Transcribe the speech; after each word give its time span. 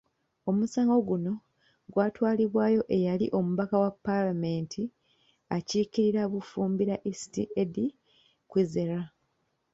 Omusango 0.49 0.97
guno 1.07 1.33
gwatwalibwayo 1.91 2.81
eyali 2.97 3.27
omubaka 3.37 3.75
wa 3.83 3.91
Paalamenti 4.05 4.83
akiikirira 5.55 6.21
Bufumbira 6.31 6.95
East, 7.09 7.33
Eddie 7.61 7.91
Kwizera. 8.49 8.99